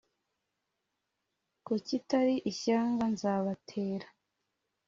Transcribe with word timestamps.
ku 1.65 1.73
kitari 1.87 2.35
ishyanga 2.51 3.05
nzabatera 3.13 4.07